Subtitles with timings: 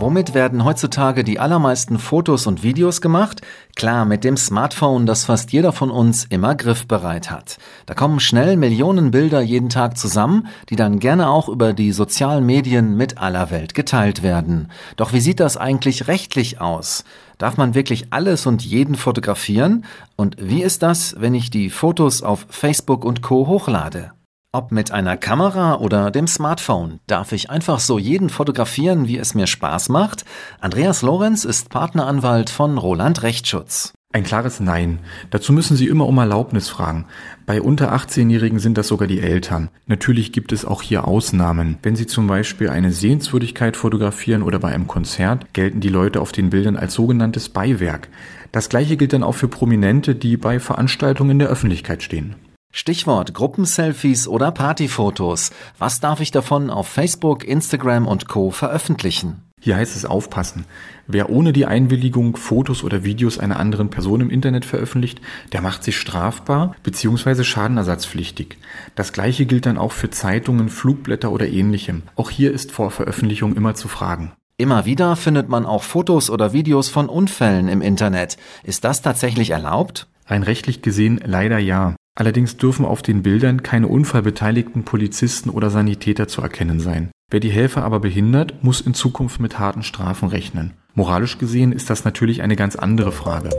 [0.00, 3.40] Womit werden heutzutage die allermeisten Fotos und Videos gemacht?
[3.74, 7.58] Klar, mit dem Smartphone, das fast jeder von uns immer griffbereit hat.
[7.84, 12.46] Da kommen schnell Millionen Bilder jeden Tag zusammen, die dann gerne auch über die sozialen
[12.46, 14.70] Medien mit aller Welt geteilt werden.
[14.96, 17.02] Doch wie sieht das eigentlich rechtlich aus?
[17.36, 19.84] Darf man wirklich alles und jeden fotografieren?
[20.14, 24.12] Und wie ist das, wenn ich die Fotos auf Facebook und Co hochlade?
[24.50, 29.34] Ob mit einer Kamera oder dem Smartphone, darf ich einfach so jeden fotografieren, wie es
[29.34, 30.24] mir Spaß macht?
[30.58, 33.92] Andreas Lorenz ist Partneranwalt von Roland Rechtsschutz.
[34.10, 35.00] Ein klares Nein.
[35.28, 37.04] Dazu müssen Sie immer um Erlaubnis fragen.
[37.44, 39.68] Bei unter 18-Jährigen sind das sogar die Eltern.
[39.86, 41.76] Natürlich gibt es auch hier Ausnahmen.
[41.82, 46.32] Wenn Sie zum Beispiel eine Sehenswürdigkeit fotografieren oder bei einem Konzert, gelten die Leute auf
[46.32, 48.08] den Bildern als sogenanntes Beiwerk.
[48.50, 52.34] Das gleiche gilt dann auch für Prominente, die bei Veranstaltungen in der Öffentlichkeit stehen.
[52.78, 55.50] Stichwort Gruppenselfies oder Partyfotos.
[55.80, 59.42] Was darf ich davon auf Facebook, Instagram und Co veröffentlichen?
[59.60, 60.64] Hier heißt es aufpassen.
[61.08, 65.20] Wer ohne die Einwilligung Fotos oder Videos einer anderen Person im Internet veröffentlicht,
[65.50, 67.42] der macht sich strafbar bzw.
[67.42, 68.58] schadenersatzpflichtig.
[68.94, 72.04] Das gleiche gilt dann auch für Zeitungen, Flugblätter oder ähnlichem.
[72.14, 74.30] Auch hier ist vor Veröffentlichung immer zu fragen.
[74.56, 78.36] Immer wieder findet man auch Fotos oder Videos von Unfällen im Internet.
[78.62, 80.06] Ist das tatsächlich erlaubt?
[80.28, 81.96] Rein rechtlich gesehen leider ja.
[82.18, 87.12] Allerdings dürfen auf den Bildern keine unfallbeteiligten Polizisten oder Sanitäter zu erkennen sein.
[87.30, 90.72] Wer die Helfer aber behindert, muss in Zukunft mit harten Strafen rechnen.
[90.94, 93.50] Moralisch gesehen ist das natürlich eine ganz andere Frage.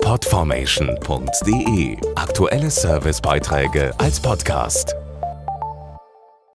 [0.00, 4.96] Podformation.de Aktuelle Servicebeiträge als Podcast.